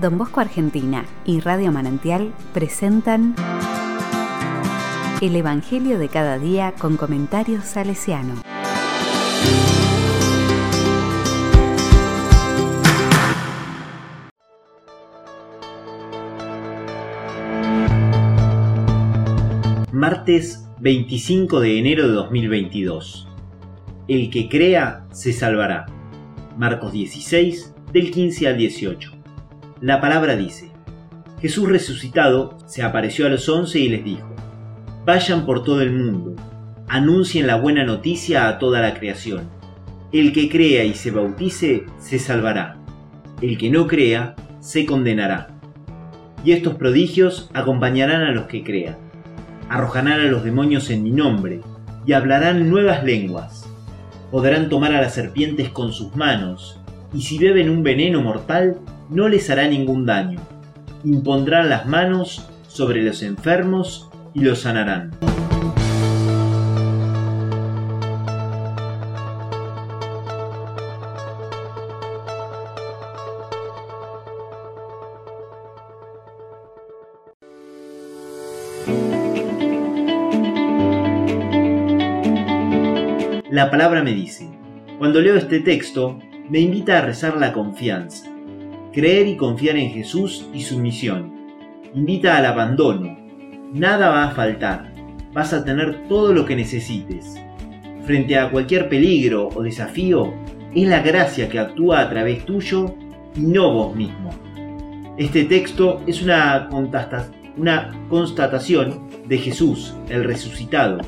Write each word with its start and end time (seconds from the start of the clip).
Don 0.00 0.16
Bosco 0.16 0.40
Argentina 0.40 1.04
y 1.26 1.40
Radio 1.40 1.70
Manantial 1.70 2.32
presentan 2.54 3.34
El 5.20 5.36
Evangelio 5.36 5.98
de 5.98 6.08
cada 6.08 6.38
día 6.38 6.72
con 6.78 6.96
comentarios 6.96 7.64
salesiano. 7.64 8.36
Martes 19.92 20.66
25 20.80 21.60
de 21.60 21.78
enero 21.78 22.08
de 22.08 22.14
2022. 22.14 23.28
El 24.08 24.30
que 24.30 24.48
crea 24.48 25.06
se 25.12 25.34
salvará. 25.34 25.84
Marcos 26.56 26.92
16 26.92 27.74
del 27.92 28.10
15 28.10 28.48
al 28.48 28.56
18. 28.56 29.21
La 29.82 30.00
palabra 30.00 30.36
dice, 30.36 30.70
Jesús 31.40 31.68
resucitado 31.68 32.56
se 32.66 32.84
apareció 32.84 33.26
a 33.26 33.30
los 33.30 33.48
once 33.48 33.80
y 33.80 33.88
les 33.88 34.04
dijo, 34.04 34.32
Vayan 35.04 35.44
por 35.44 35.64
todo 35.64 35.82
el 35.82 35.90
mundo, 35.90 36.36
anuncien 36.86 37.48
la 37.48 37.56
buena 37.56 37.82
noticia 37.82 38.46
a 38.46 38.60
toda 38.60 38.80
la 38.80 38.94
creación. 38.94 39.50
El 40.12 40.32
que 40.32 40.48
crea 40.48 40.84
y 40.84 40.94
se 40.94 41.10
bautice 41.10 41.84
se 41.98 42.20
salvará, 42.20 42.76
el 43.40 43.58
que 43.58 43.70
no 43.70 43.88
crea 43.88 44.36
se 44.60 44.86
condenará. 44.86 45.48
Y 46.44 46.52
estos 46.52 46.76
prodigios 46.76 47.50
acompañarán 47.52 48.22
a 48.22 48.30
los 48.30 48.44
que 48.44 48.62
crean. 48.62 48.98
Arrojarán 49.68 50.20
a 50.20 50.26
los 50.26 50.44
demonios 50.44 50.90
en 50.90 51.02
mi 51.02 51.10
nombre, 51.10 51.60
y 52.06 52.12
hablarán 52.12 52.70
nuevas 52.70 53.02
lenguas. 53.02 53.68
Podrán 54.30 54.68
tomar 54.68 54.94
a 54.94 55.00
las 55.00 55.14
serpientes 55.14 55.70
con 55.70 55.92
sus 55.92 56.14
manos, 56.14 56.81
y 57.14 57.22
si 57.22 57.38
beben 57.38 57.68
un 57.68 57.82
veneno 57.82 58.22
mortal, 58.22 58.78
no 59.10 59.28
les 59.28 59.50
hará 59.50 59.68
ningún 59.68 60.06
daño. 60.06 60.40
Impondrán 61.04 61.68
las 61.68 61.86
manos 61.86 62.48
sobre 62.68 63.02
los 63.02 63.22
enfermos 63.22 64.10
y 64.34 64.40
los 64.40 64.60
sanarán. 64.60 65.10
La 83.50 83.70
palabra 83.70 84.02
me 84.02 84.14
dice, 84.14 84.48
cuando 84.98 85.20
leo 85.20 85.36
este 85.36 85.60
texto, 85.60 86.18
me 86.50 86.60
invita 86.60 86.98
a 86.98 87.02
rezar 87.02 87.36
la 87.36 87.52
confianza, 87.52 88.28
creer 88.92 89.28
y 89.28 89.36
confiar 89.36 89.76
en 89.76 89.90
Jesús 89.90 90.46
y 90.52 90.62
su 90.62 90.78
misión. 90.78 91.32
Invita 91.94 92.36
al 92.36 92.46
abandono. 92.46 93.16
Nada 93.72 94.08
va 94.08 94.24
a 94.24 94.30
faltar. 94.32 94.92
Vas 95.32 95.52
a 95.52 95.64
tener 95.64 96.08
todo 96.08 96.32
lo 96.32 96.44
que 96.44 96.56
necesites. 96.56 97.40
Frente 98.04 98.36
a 98.36 98.50
cualquier 98.50 98.88
peligro 98.88 99.48
o 99.54 99.62
desafío, 99.62 100.34
es 100.74 100.88
la 100.88 101.00
gracia 101.00 101.48
que 101.48 101.58
actúa 101.58 102.00
a 102.00 102.10
través 102.10 102.44
tuyo 102.44 102.94
y 103.36 103.40
no 103.40 103.72
vos 103.72 103.94
mismo. 103.94 104.30
Este 105.16 105.44
texto 105.44 106.02
es 106.06 106.22
una, 106.22 106.68
una 107.56 107.90
constatación 108.08 109.08
de 109.26 109.38
Jesús, 109.38 109.94
el 110.08 110.24
resucitado, 110.24 110.98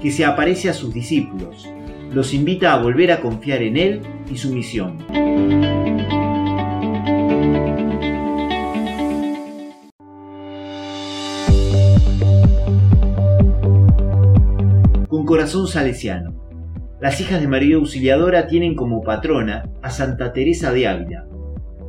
que 0.00 0.10
se 0.10 0.24
aparece 0.24 0.68
a 0.68 0.74
sus 0.74 0.94
discípulos, 0.94 1.68
los 2.12 2.32
invita 2.34 2.72
a 2.72 2.82
volver 2.82 3.12
a 3.12 3.20
confiar 3.20 3.62
en 3.62 3.76
Él 3.76 4.00
y 4.30 4.36
su 4.36 4.52
misión. 4.52 4.98
Con 15.08 15.24
corazón 15.24 15.66
salesiano. 15.66 16.34
Las 17.00 17.20
hijas 17.20 17.42
de 17.42 17.48
María 17.48 17.76
Auxiliadora 17.76 18.46
tienen 18.46 18.74
como 18.74 19.02
patrona 19.02 19.68
a 19.82 19.90
Santa 19.90 20.32
Teresa 20.32 20.72
de 20.72 20.88
Ávila, 20.88 21.26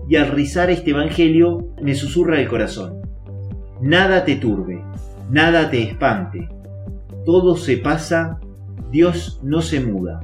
y 0.09 0.17
al 0.17 0.29
rizar 0.29 0.69
este 0.69 0.91
Evangelio 0.91 1.73
me 1.81 1.95
susurra 1.95 2.41
el 2.41 2.47
corazón. 2.47 3.01
Nada 3.81 4.25
te 4.25 4.35
turbe, 4.35 4.83
nada 5.29 5.69
te 5.69 5.81
espante, 5.83 6.49
todo 7.25 7.55
se 7.55 7.77
pasa, 7.77 8.39
Dios 8.91 9.41
no 9.43 9.61
se 9.61 9.81
muda. 9.81 10.21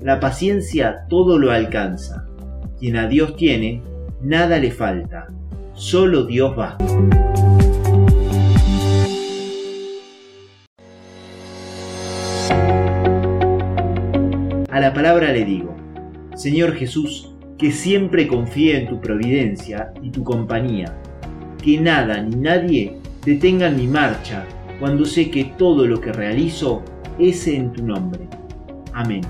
La 0.00 0.18
paciencia 0.18 1.04
todo 1.10 1.38
lo 1.38 1.50
alcanza. 1.50 2.26
Quien 2.78 2.96
a 2.96 3.06
Dios 3.06 3.36
tiene, 3.36 3.82
nada 4.22 4.58
le 4.58 4.70
falta. 4.70 5.28
Solo 5.74 6.24
Dios 6.24 6.56
basta. 6.56 6.84
A 14.70 14.80
la 14.80 14.94
palabra 14.94 15.32
le 15.32 15.44
digo, 15.44 15.76
Señor 16.34 16.72
Jesús, 16.72 17.34
que 17.58 17.72
siempre 17.72 18.26
confíe 18.26 18.78
en 18.78 18.88
tu 18.88 19.02
providencia 19.02 19.92
y 20.02 20.10
tu 20.10 20.24
compañía, 20.24 20.96
que 21.62 21.78
nada 21.78 22.22
ni 22.22 22.36
nadie 22.36 22.96
detengan 23.24 23.76
mi 23.76 23.86
marcha 23.86 24.46
cuando 24.80 25.04
sé 25.04 25.30
que 25.30 25.44
todo 25.44 25.86
lo 25.86 26.00
que 26.00 26.12
realizo 26.12 26.82
es 27.18 27.46
en 27.46 27.72
tu 27.72 27.84
nombre. 27.84 28.28
Amén. 28.92 29.22